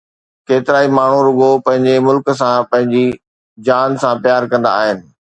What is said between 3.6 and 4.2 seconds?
جان سان